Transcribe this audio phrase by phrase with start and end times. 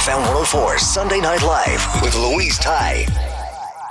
[0.00, 3.04] FM 104 Sunday Night Live with Louise Ty.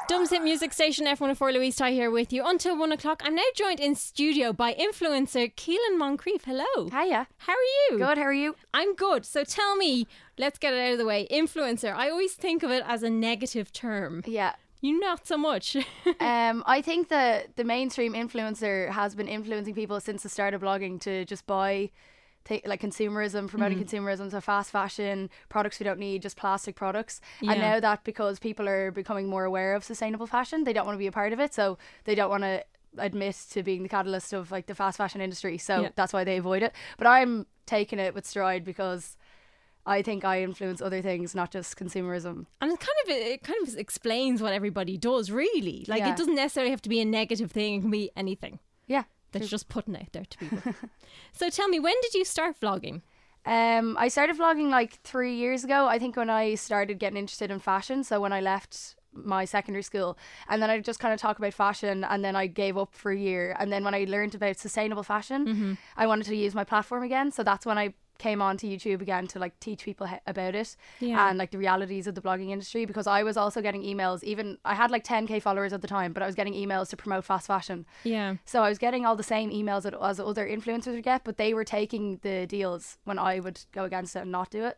[0.08, 3.22] Dublin's Hit Music Station F104 Louise Ty here with you until one o'clock.
[3.24, 6.46] I'm now joined in studio by influencer Keelan Moncrief.
[6.46, 6.90] Hello.
[6.90, 7.28] Hiya.
[7.38, 8.00] How are you?
[8.00, 8.56] Good, how are you?
[8.74, 9.24] I'm good.
[9.24, 10.08] So tell me,
[10.40, 11.28] let's get it out of the way.
[11.30, 11.94] Influencer.
[11.94, 14.24] I always think of it as a negative term.
[14.26, 14.54] Yeah.
[14.82, 15.78] You not so much.
[16.20, 20.62] Um, I think that the mainstream influencer has been influencing people since the start of
[20.62, 21.92] blogging to just buy
[22.46, 23.96] ta- like consumerism, promoting Mm-hmm.
[24.06, 27.22] consumerism, so fast fashion, products we don't need, just plastic products.
[27.42, 27.52] Yeah.
[27.54, 30.96] And now that because people are becoming more aware of sustainable fashion, they don't want
[30.96, 32.64] to be a part of it, so they don't want to
[32.98, 35.58] admit to being the catalyst of like the fast fashion industry.
[35.58, 35.90] So Yeah.
[35.96, 36.74] that's why they avoid it.
[36.98, 39.16] But I'm taking it with stride because
[39.86, 42.46] I think I influence other things, not just consumerism.
[42.62, 45.86] and it kind of it kind of explains what everybody does, really.
[45.88, 46.12] Like Yeah.
[46.12, 47.76] it doesn't necessarily have to be a negative thing.
[47.76, 49.04] It can be anything Yeah.
[49.32, 50.74] That you're just putting out there to people.
[51.32, 53.02] so tell me, when did you start vlogging?
[53.46, 55.88] Um, I started vlogging like three years ago.
[55.88, 58.04] I think when I started getting interested in fashion.
[58.04, 61.54] So when I left my secondary school, and then I just kind of talk about
[61.54, 63.56] fashion, and then I gave up for a year.
[63.60, 65.74] And then when I learned about sustainable fashion, Mm-hmm.
[65.98, 67.32] I wanted to use my platform again.
[67.32, 70.54] So that's when I came on to YouTube again to like teach people he- about
[70.54, 71.28] it Yeah.
[71.30, 74.58] and like the realities of the blogging industry because I was also getting emails even
[74.64, 77.26] I had like 10k followers at the time but I was getting emails to promote
[77.26, 78.36] fast fashion Yeah.
[78.46, 81.38] so I was getting all the same emails that as other influencers would get, but
[81.38, 84.78] they were taking the deals when I would go against it and not do it.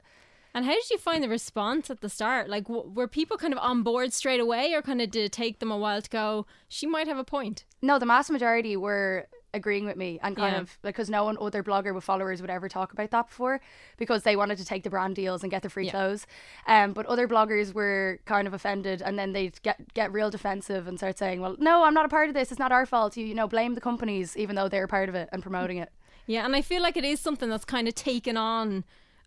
[0.53, 2.49] And how did you find the response at the start?
[2.49, 5.31] Like, w- were people kind of on board straight away, or kind of did it
[5.31, 6.45] take them a while to go?
[6.67, 7.63] She might have a point.
[7.81, 10.61] No, the mass majority were agreeing with me and kind Yeah.
[10.61, 13.59] of because no one other blogger with followers would ever talk about that before
[13.97, 15.91] because they wanted to take the brand deals and get the free Yeah.
[15.91, 16.25] clothes.
[16.67, 20.87] Um, but other bloggers were kind of offended and then they'd get get real defensive
[20.87, 22.51] and start saying, "Well, no, I'm not a part of this.
[22.51, 23.17] It's not our fault.
[23.17, 25.91] You you know blame the companies even though they're part of it and promoting it."
[26.27, 28.83] Yeah, and I feel like it is something that's kind of taken on.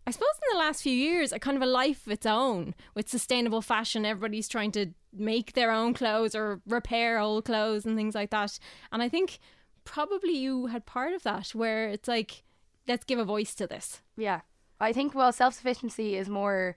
[0.07, 2.75] I suppose in the last few years, a kind of a life of its own
[2.95, 4.05] with sustainable fashion.
[4.05, 8.59] Everybody's trying to make their own clothes or repair old clothes and things like that.
[8.93, 9.39] And I think
[9.85, 12.43] probably you had part of that where it's like,
[12.89, 14.01] let's give a voice to this.
[14.17, 14.41] Yeah.
[14.81, 16.77] I think well self sufficiency is more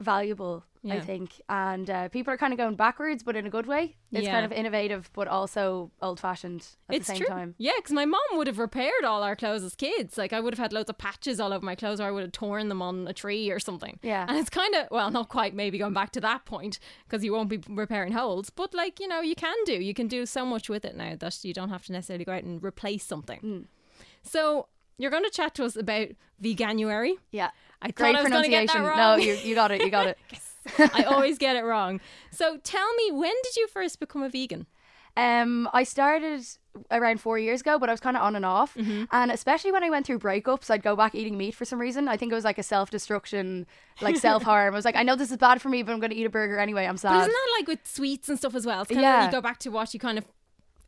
[0.00, 1.40] valuable, I think.
[1.48, 3.96] And uh, people are kind of going backwards but in a good way.
[4.12, 4.30] It's Yeah.
[4.32, 7.26] kind of innovative but also old fashioned at it's the same true.
[7.26, 7.54] time.
[7.58, 10.16] Yeah, because my mom would have repaired all our clothes as kids.
[10.16, 12.22] Like I would have had loads of patches all over my clothes, or I would
[12.22, 13.98] have torn them on a tree or something.
[14.02, 14.24] Yeah.
[14.28, 17.32] and it's kind of well, not quite maybe going back to that point because you
[17.32, 19.74] won't be repairing holes, but like you know, you can do.
[19.74, 22.32] You can do so much with it now that you don't have to necessarily go
[22.32, 23.40] out and replace something.
[23.40, 23.60] Hmm.
[24.22, 26.08] So you're going to chat to us about
[26.42, 27.14] veganuary.
[27.30, 27.50] Yeah.
[27.80, 28.96] I Great I was get that pronunciation.
[28.96, 29.82] No, you, you got it.
[29.82, 30.18] You got it.
[30.94, 32.00] I always get it wrong.
[32.30, 34.66] So tell me, when did you first become a vegan?
[35.16, 36.44] Um, I started
[36.92, 38.74] around four years ago, but I was kind of on and off.
[38.74, 39.04] Mm-hmm.
[39.10, 42.06] And especially when I went through breakups, I'd go back eating meat for some reason.
[42.08, 43.66] I think it was like a self destruction,
[44.00, 44.74] like self harm.
[44.74, 46.26] I was like, I know this is bad for me, but I'm going to eat
[46.26, 46.86] a burger anyway.
[46.86, 47.10] I'm sad.
[47.10, 48.82] But isn't that like with sweets and stuff as well?
[48.82, 49.26] It's kind of Yeah.
[49.26, 50.24] you go back to what you kind of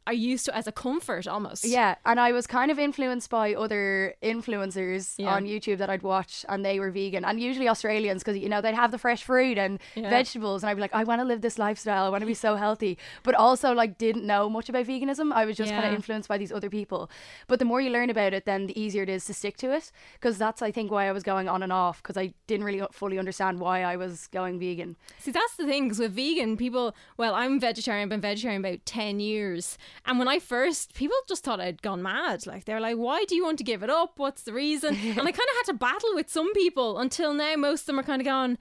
[0.07, 1.65] are used to as a comfort almost.
[1.65, 5.35] Yeah, and I was kind of influenced by other influencers Yeah.
[5.35, 8.61] on YouTube that I'd watch, and they were vegan, and usually Australians because you know
[8.61, 10.11] they'd have the fresh fruit and Yeah.
[10.11, 12.35] vegetables, and I'd be like, I want to live this lifestyle, I want to be
[12.35, 15.33] so healthy, but also like didn't know much about veganism.
[15.33, 17.11] I was just kind of influenced by these other people.
[17.47, 19.73] But the more you learn about it, then the easier it is to stick to
[19.73, 22.65] it, because that's I think why I was going on and off because I didn't
[22.65, 24.97] really fully understand why I was going vegan.
[25.19, 28.85] See, that's the thing, because with vegan, people, well, I'm vegetarian, I've been vegetarian about
[28.87, 29.77] 10 years.
[30.07, 32.47] And when I first, people just thought I'd gone mad.
[32.47, 34.15] Like, they're like, why do you want to give it up?
[34.19, 34.95] What's the reason?
[34.95, 37.99] and I kind of had to battle with some people until now, most of them
[38.01, 38.59] are kind of gone.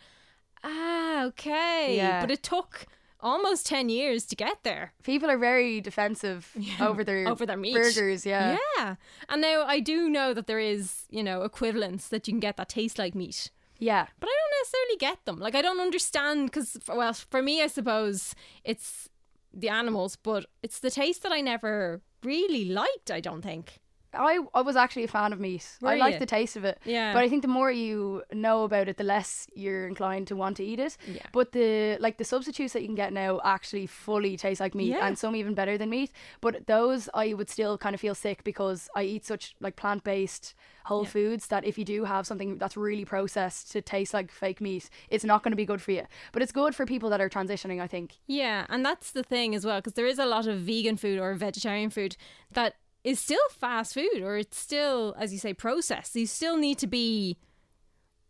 [0.64, 1.96] ah, okay.
[1.98, 2.22] Yeah.
[2.22, 2.86] But it took
[3.22, 4.94] almost 10 years to get there.
[5.04, 7.74] People are very defensive over their Over their meat.
[7.76, 8.26] burgers.
[8.26, 8.58] Yeah.
[8.78, 8.96] Yeah.
[9.28, 12.58] And now I do know that there is, you know, equivalents that you can get
[12.58, 13.52] that taste like meat.
[13.78, 14.08] Yeah.
[14.20, 15.40] But I don't necessarily get them.
[15.40, 19.10] Like I don't understand because, well, for me, I suppose it's
[19.54, 23.12] the animals, but it's the taste that I never really liked.
[23.12, 23.80] I don't think.
[24.14, 25.68] I, I was actually a fan of meat.
[25.82, 26.80] Were I like the taste of it.
[26.86, 27.14] Yeah.
[27.14, 30.58] But I think the more you know about it, the less you're inclined to want
[30.58, 30.98] to eat it.
[31.08, 31.22] Yeah.
[31.32, 34.90] But the like the substitutes that you can get now actually fully taste like meat
[34.90, 35.06] Yeah.
[35.06, 36.12] and some even better than meat.
[36.42, 40.04] But those I would still kind of feel sick because I eat such like plant
[40.04, 44.32] based whole foods that if you do have something that's really processed to taste like
[44.32, 46.04] fake meat, it's not going to be good for you.
[46.32, 48.18] But it's good for people that are transitioning, I think.
[48.26, 51.20] Yeah, and that's the thing as well because there is a lot of vegan food
[51.20, 52.18] or vegetarian food
[52.54, 52.74] that
[53.10, 56.16] is still fast food or it's still, as you say, processed.
[56.16, 57.38] You still need to be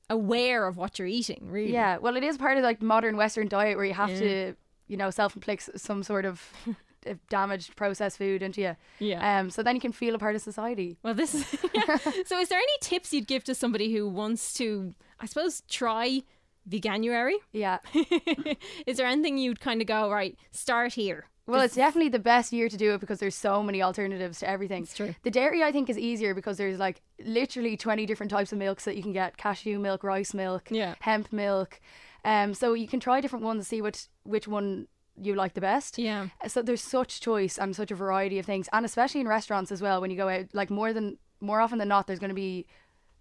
[0.10, 1.48] aware of what you're eating.
[1.50, 1.74] Really.
[1.74, 4.56] Yeah, well, it is part of like modern Western diet where you have to,
[4.88, 6.42] you know, self-inflict some sort of
[7.08, 8.76] uh, damaged processed food into you.
[9.00, 9.40] Yeah.
[9.40, 9.50] Um.
[9.50, 10.98] So then you can feel a part of society.
[11.04, 11.46] Well, this is.
[11.74, 11.98] yeah.
[12.26, 16.22] So, is there any tips you'd give to somebody who wants to, I suppose, try
[16.68, 17.36] veganuary?
[17.52, 17.80] Yeah.
[18.88, 20.38] is there anything you'd kind of go right?
[20.52, 21.26] Start here.
[21.52, 24.50] Well, it's definitely the best year to do it because there's so many alternatives to
[24.50, 24.84] everything.
[24.84, 25.16] It's true.
[25.24, 28.86] The dairy, I think, is easier because there's like literally 20 different types of milks
[28.86, 30.96] that you can get cashew milk, rice milk, Yeah.
[31.02, 31.80] hemp milk.
[32.26, 34.88] Um, so you can try different ones, to see which, which one
[35.22, 35.98] you like the best.
[35.98, 36.28] Yeah.
[36.48, 38.70] So there's such choice and such a variety of things.
[38.72, 41.78] And especially in restaurants as well, when you go out, like more than more often
[41.78, 42.66] than not, there's going to be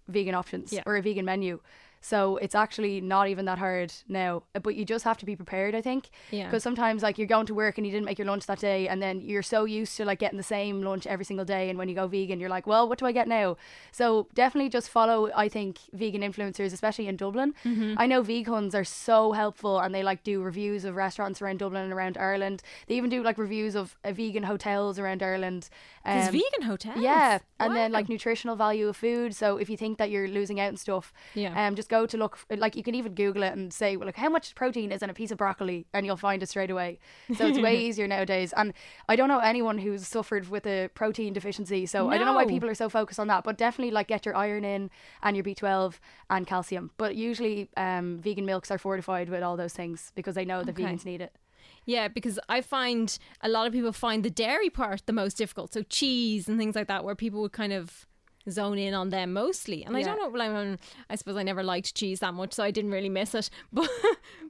[0.09, 0.83] vegan options Yeah.
[0.87, 1.61] or a vegan menu.
[2.01, 5.35] So it's actually not even that hard now, uh, but you just have to be
[5.37, 6.11] prepared, I think.
[6.31, 6.45] Yeah.
[6.45, 8.89] Because sometimes, like, you're going to work and you didn't make your lunch that day,
[8.89, 11.79] and then you're so used to like getting the same lunch every single day, and
[11.79, 13.57] when you go vegan, you're like, well, what do I get now?
[13.93, 17.55] So definitely just follow, I think, vegan influencers, especially in Dublin.
[17.65, 17.95] Mm-hmm.
[17.99, 21.83] I know vegans are so helpful, and they like do reviews of restaurants around Dublin
[21.83, 22.63] and around Ireland.
[22.87, 25.69] They even do like reviews of uh, vegan hotels around Ireland.
[26.05, 26.99] There's Um, vegan hotels.
[27.01, 29.35] yeah, and then like nutritional value of food.
[29.35, 31.67] So if you think that you're losing out and stuff, Yeah.
[31.67, 32.39] um, just go to look.
[32.51, 35.11] Like you can even Google it and say, well, like how much protein is in
[35.11, 36.99] a piece of broccoli, and you'll find it straight away.
[37.37, 38.53] So it's way easier nowadays.
[38.57, 38.73] And
[39.09, 41.87] I don't know anyone who's suffered with a protein deficiency.
[41.87, 43.45] So I don't know why people are so focused on that.
[43.45, 44.91] But definitely like get your iron in
[45.23, 45.95] and your B12
[46.31, 46.91] and calcium.
[46.97, 50.73] But usually, um, vegan milks are fortified with all those things because they know that
[50.79, 50.85] Okay.
[50.85, 51.33] vegans need it.
[51.85, 55.73] Yeah, because I find a lot of people find the dairy part the most difficult.
[55.73, 58.07] So cheese and things like that, where people would kind of
[58.51, 59.85] zone in on them mostly.
[59.85, 60.41] And I don't know.
[60.41, 60.79] I, mean,
[61.11, 63.51] I suppose I never liked cheese that much, so I didn't really miss it.
[63.73, 63.89] But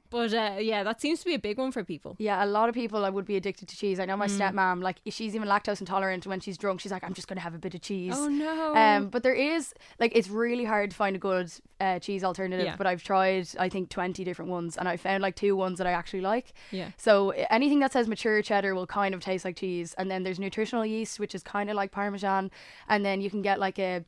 [0.09, 2.15] but uh, yeah, that seems to be a big one for people.
[2.19, 3.99] Yeah, a lot of people I would be addicted to cheese.
[3.99, 4.37] I know my Mm.
[4.53, 6.25] stepmom, like she's even lactose intolerant.
[6.27, 8.27] When she's drunk, she's like, "I'm just going to have a bit of cheese." Oh,
[8.27, 8.75] no.
[8.75, 12.65] Um, but there is like it's really hard to find a good uh, cheese alternative.
[12.65, 12.75] Yeah.
[12.75, 15.87] But I've tried, I think, twenty different ones, and I found like two ones that
[15.87, 16.53] I actually like.
[16.71, 16.89] Yeah.
[16.97, 20.39] So anything that says mature cheddar will kind of taste like cheese, and then there's
[20.39, 22.51] nutritional yeast, which is kind of like Parmesan,
[22.87, 24.03] and then you can get like a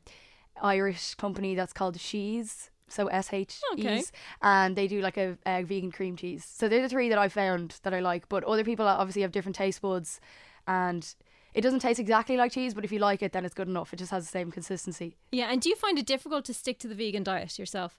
[0.60, 2.70] Irish company that's called Shees.
[2.92, 4.02] So S H Okay.
[4.42, 6.44] And they do like a, a vegan cream cheese.
[6.44, 8.28] So they're the three that I found that I like.
[8.28, 10.20] But other people obviously have different taste buds,
[10.66, 11.14] and
[11.54, 12.74] it doesn't taste exactly like cheese.
[12.74, 13.92] But if you like it, then it's good enough.
[13.92, 15.16] It just has the same consistency.
[15.30, 17.98] Yeah, and do you find it difficult to stick to the vegan diet yourself?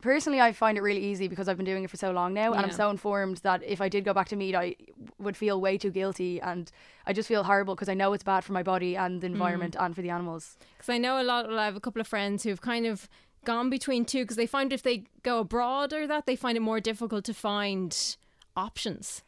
[0.00, 2.54] Personally, I find it really easy because I've been doing it for so long now,
[2.54, 4.74] and I'm so informed that if I did go back to meat, I
[5.20, 6.72] would feel way too guilty, and
[7.06, 9.34] I just feel horrible because I know it's bad for my body and the mm.
[9.34, 10.56] environment and for the animals.
[10.76, 11.46] Because I know a lot.
[11.46, 13.08] Well, I have a couple of friends who've kind of
[13.44, 16.60] gone between two because they find if they go abroad or that they find it
[16.60, 18.16] more difficult to find
[18.56, 19.22] options.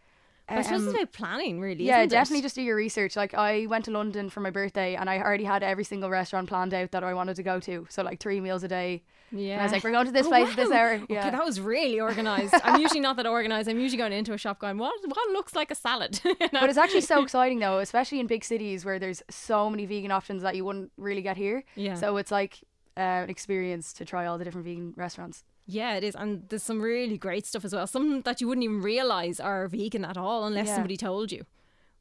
[0.47, 1.85] But I suppose it's about planning, really.
[1.85, 2.11] Um, Yeah, isn't it?
[2.11, 3.17] definitely just do your research.
[3.17, 6.51] Like I went to London for my birthday and I already had every single restaurant
[6.51, 7.87] planned out that I wanted to go to.
[7.89, 9.03] So like three meals a day.
[9.33, 9.53] Yeah.
[9.55, 10.77] And I was like, we're going to this Oh, place at this wow.
[10.77, 10.93] hour.
[10.97, 11.31] Okay, Yeah.
[11.31, 12.55] that was really organized.
[12.63, 13.71] I'm usually not that organized.
[13.71, 16.21] I'm usually going into a shop going, what what looks like a salad?
[16.25, 16.61] You know?
[16.61, 20.11] but it's actually so exciting though, especially in big cities where there's so many vegan
[20.11, 21.65] options that you wouldn't really get here.
[21.75, 21.95] Yeah.
[21.95, 22.61] So it's like
[22.97, 25.45] uh, experience to try all the different vegan restaurants.
[25.67, 26.15] Yeah, it is.
[26.15, 27.87] And there's some really great stuff as well.
[27.87, 30.75] Some that you wouldn't even realize are vegan at all unless Yeah.
[30.75, 31.45] somebody told you,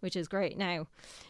[0.02, 0.88] which is great now.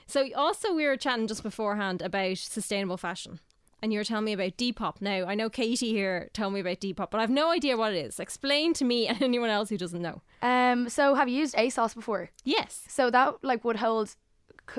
[0.07, 3.39] So, also, we were chatting just beforehand about sustainable fashion.
[3.81, 5.01] And you were telling me about Depop.
[5.01, 7.97] Now, I know Katie here told me about Depop, but I've no idea what it
[8.05, 8.17] is.
[8.17, 10.21] Explain to me and anyone else who doesn't know.
[10.41, 12.29] Um, so have you used ASOS before?
[12.45, 12.85] Yes.
[12.87, 14.15] So that like would hold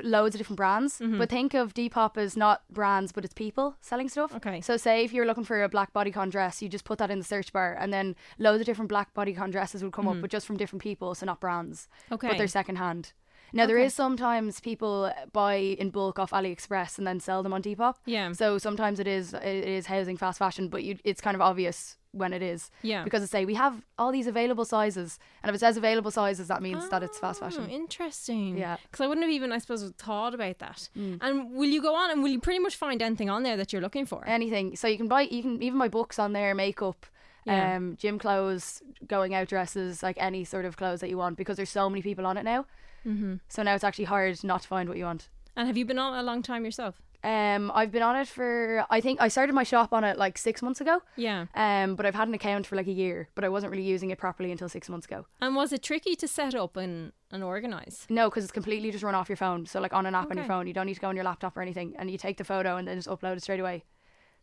[0.02, 1.18] loads of different brands, Mm-hmm.
[1.18, 4.34] but think of Depop as not brands, but it's people selling stuff.
[4.34, 4.60] Okay.
[4.60, 7.18] So say if you're looking for a black bodycon dress, you just put that in
[7.18, 10.30] the search bar, and then loads of different black bodycon dresses would come up, but
[10.30, 11.88] just from different people, so not brands.
[12.10, 12.28] Okay.
[12.28, 13.12] But they're secondhand.
[13.54, 13.87] Now there Okay.
[13.87, 17.94] is sometimes people buy in bulk off AliExpress and then sell them on Depop.
[18.04, 18.32] Yeah.
[18.32, 19.44] So sometimes it is it
[19.78, 22.70] is housing fast fashion, but you it's kind of obvious when it is.
[22.82, 23.02] Yeah.
[23.04, 26.46] Because it say we have all these available sizes, and if it says available sizes,
[26.49, 27.68] that means that it's fast Oh, fashion.
[27.70, 28.56] interesting.
[28.58, 28.76] Yeah.
[28.82, 30.88] Because I wouldn't have even, I suppose, thought about that.
[30.96, 31.18] Mm.
[31.20, 33.73] And will you go on and will you pretty much find anything on there that
[33.73, 34.25] you're looking for?
[34.26, 34.76] Anything.
[34.76, 37.06] So you can buy you can even buy books on there, makeup.
[37.46, 37.76] Yeah.
[37.76, 41.56] Um, gym clothes, going out dresses, like any sort of clothes that you want, because
[41.56, 42.64] there's so many people on it now.
[43.06, 43.34] Mm-hmm.
[43.49, 45.28] So now it's actually hard not to find what you want.
[45.56, 47.00] and have you been on it a long time yourself?
[47.23, 50.37] Um, I've been on it for I think I started my shop on it like
[50.37, 51.00] six months ago.
[51.16, 51.46] Yeah.
[51.54, 54.11] Um, but I've had an account for like a year, but I wasn't really using
[54.11, 55.25] it properly until six months ago.
[55.40, 58.06] And was it tricky to set up and, and organise?
[58.11, 59.64] No, because it's completely just run off your phone.
[59.64, 61.25] So like on an app on your phone, you don't need to go on your
[61.25, 63.84] laptop or anything, and you take the photo and then just upload it straight away.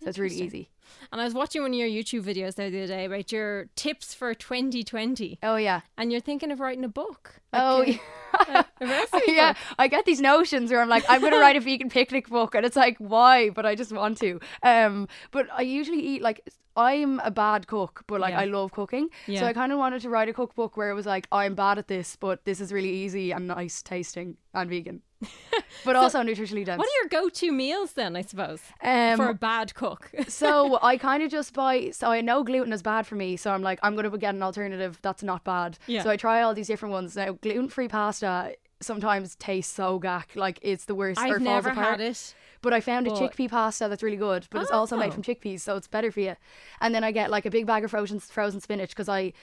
[0.03, 0.69] So it's really easy.
[1.11, 3.67] And I was watching one of your YouTube videos there the other day about your
[3.75, 5.39] tips for 2020.
[5.43, 5.81] Oh yeah.
[5.97, 7.39] And you're thinking of writing a book.
[7.53, 8.63] Like Oh a- yeah.
[8.81, 9.61] a recipe yeah, book.
[9.79, 12.65] I get these notions where I'm like, I'm gonna write a vegan picnic book, and
[12.65, 13.49] it's like, why?
[13.51, 14.39] But I just want to.
[14.63, 16.41] Um, but I usually eat like
[16.75, 18.41] I'm a bad cook, but like Yeah.
[18.41, 19.09] I love cooking.
[19.27, 19.41] Yeah.
[19.41, 21.77] So I kind of wanted to write a cookbook where it was like, I'm bad
[21.77, 25.01] at this, but this is really easy and nice tasting and vegan,
[25.85, 26.77] but also nutritionally dense.
[26.79, 28.15] What are your go-to meals then?
[28.15, 30.11] I suppose Um, for a bad cook.
[30.27, 31.91] so I kind of just buy.
[31.91, 34.43] So I know gluten is bad for me, so I'm like, I'm gonna get an
[34.43, 35.77] alternative that's not bad.
[35.87, 36.03] Yeah.
[36.03, 37.15] So I try all these different ones.
[37.15, 41.19] Now gluten free pasta sometimes tastes so gack, like it's the worst.
[41.21, 41.99] or I've never apart.
[41.99, 42.33] had it.
[42.63, 45.11] But I found a chickpea pasta that's really good, but it's also made Oh.
[45.13, 46.35] from chickpeas, so it's better for you.
[46.79, 49.33] And then I get like a big bag of frozen frozen spinach because I.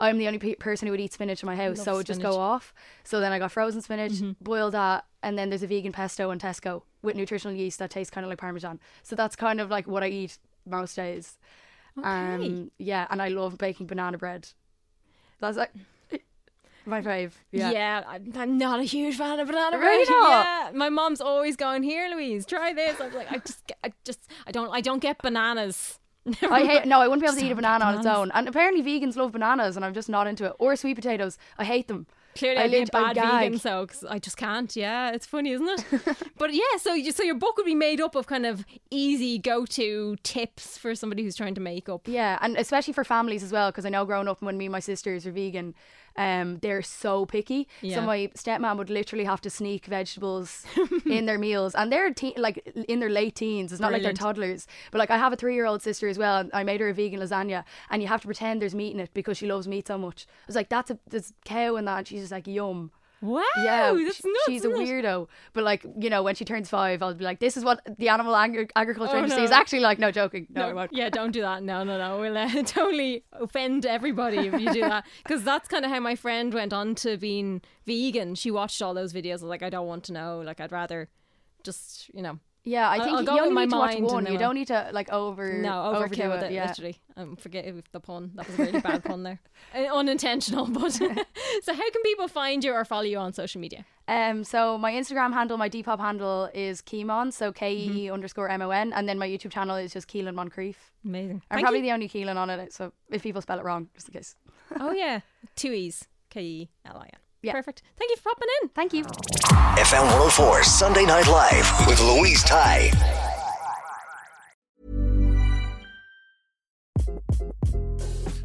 [0.00, 1.96] I'm the only pe- person who would eat spinach in my house, Love so it
[1.98, 2.32] would just spinach.
[2.34, 2.40] Mm-hmm.
[2.40, 2.74] go off.
[3.04, 6.38] So then I got frozen spinach, boiled that, and then there's a vegan pesto in
[6.38, 8.80] Tesco with nutritional yeast that tastes kind of like parmesan.
[9.02, 11.38] So that's kind of like what I eat most days.
[12.02, 14.48] Um, yeah, and I love baking banana bread.
[15.40, 15.70] That's like
[16.86, 17.32] my fave.
[17.52, 17.70] Yeah.
[17.70, 20.08] Yeah, I'm, I'm not a huge fan of banana Really bread.
[20.18, 20.30] not?
[20.46, 22.44] Yeah, my mom's always going here, Louise.
[22.46, 23.00] Try this.
[23.00, 26.00] I'm like, I just, get- I just, I don't, I don't get bananas.
[26.42, 28.30] I hate no, I wouldn't be able to eat a banana on its own.
[28.34, 30.52] And apparently vegans love bananas and I'm just not into it.
[30.58, 31.38] Or sweet potatoes.
[31.58, 32.06] I hate them.
[32.34, 34.74] Clearly, I I'd be a I bad vegan, so I just can't.
[34.74, 36.16] Yeah, it's funny, isn't it?
[36.38, 39.38] but yeah, so you, so your book would be made up of kind of easy
[39.38, 42.08] go-to tips for somebody who's trying to make up.
[42.08, 44.72] Yeah, and especially for families as well, because I know growing up when me and
[44.72, 45.74] my sisters were vegan,
[46.16, 47.68] um, they're so picky.
[47.80, 47.96] Yeah.
[47.96, 50.64] So my stepmom would literally have to sneak vegetables
[51.06, 53.72] in their meals, and they're te- like in their late teens.
[53.72, 54.66] It's not like they're toddlers.
[54.90, 57.20] But like I have a three-year-old sister as well, and I made her a vegan
[57.20, 59.98] lasagna, and you have to pretend there's meat in it because she loves meat so
[59.98, 60.26] much.
[60.28, 62.90] I was like, "That's a there's cow in that," and she's just like, "Yum."
[63.24, 64.44] Wow, Yeah, that's sh- nuts.
[64.46, 65.28] she's a weirdo.
[65.54, 68.10] But like you know, when she turns five, I'll be like, "This is what the
[68.10, 69.44] animal agri- agriculture Oh, industry no.
[69.44, 70.46] is actually like." No joking.
[70.50, 70.92] No, I No, won't.
[70.92, 71.62] yeah, don't do that.
[71.62, 72.20] No, no, no.
[72.20, 75.06] We'll uh, totally offend everybody if you do that.
[75.22, 78.34] Because that's kind of how my friend went on to being vegan.
[78.34, 79.30] She watched all those videos.
[79.30, 80.40] I was like, I don't want to know.
[80.44, 81.08] Like, I'd rather
[81.62, 84.26] just, you know, Yeah, I I'll- think I'll you go only need to watch one.
[84.26, 86.50] You don't need to like over no, overkill with it.
[86.50, 86.68] it, yeah.
[86.68, 86.96] literally.
[87.16, 88.32] Um, forget the pun.
[88.34, 89.40] That was a really bad pun there.
[89.74, 90.92] Uh, unintentional, but.
[91.62, 93.84] so, how can people find you or follow you on social media?
[94.06, 98.14] Um, so my Instagram handle, my Depop handle is Keemon, so K E Mm-hmm.
[98.14, 100.92] underscore M O N, and then my YouTube channel is just Keelan Moncrief.
[101.04, 101.42] Amazing.
[101.50, 101.86] I'm Thank probably you.
[101.86, 104.36] the only Keelan on it, so if people spell it wrong, just in case.
[104.78, 105.20] Oh, yeah.
[105.56, 106.06] Two E's.
[106.30, 107.20] K E L I N.
[107.44, 107.52] Yeah.
[107.52, 107.82] Perfect.
[107.98, 108.68] Thank you for popping in.
[108.70, 109.04] Thank you.
[109.04, 112.90] FM 104 Sunday Night Live with Louise Ty.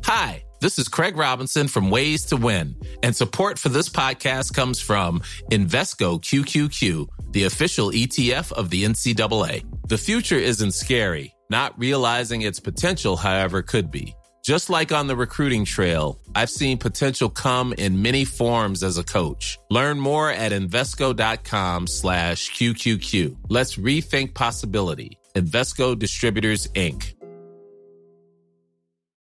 [0.04, 4.82] Hi, this is Craig Robinson from Ways to Win, and support for this podcast comes
[4.82, 9.64] from Invesco QQQ, the official ETF of the NCAA.
[9.88, 11.34] The future isn't scary.
[11.50, 14.14] Not realizing its potential, however, could be.
[14.50, 19.04] Just like on the recruiting trail, I've seen potential come in many forms as a
[19.04, 19.60] coach.
[19.70, 23.36] Learn more at Invesco.com slash QQQ.
[23.48, 25.20] Let's rethink possibility.
[25.36, 27.14] Invesco Distributors, Inc.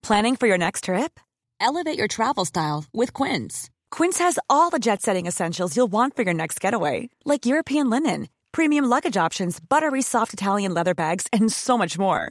[0.04, 1.18] Planning for your next trip?
[1.61, 3.68] Elevate your travel style with Quince.
[3.90, 7.90] Quince has all the jet setting essentials you'll want for your next getaway, like European
[7.90, 12.30] linen, premium luggage options, buttery soft Italian leather bags, and so much more.